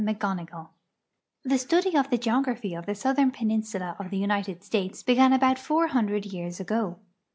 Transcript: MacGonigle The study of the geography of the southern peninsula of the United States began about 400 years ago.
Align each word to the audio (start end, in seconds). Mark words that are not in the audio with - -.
MacGonigle 0.03 0.69
The 1.43 1.59
study 1.59 1.95
of 1.95 2.09
the 2.09 2.17
geography 2.17 2.73
of 2.73 2.87
the 2.87 2.95
southern 2.95 3.29
peninsula 3.29 3.95
of 3.99 4.09
the 4.09 4.17
United 4.17 4.63
States 4.63 5.03
began 5.03 5.31
about 5.31 5.59
400 5.59 6.25
years 6.25 6.59
ago. 6.59 6.97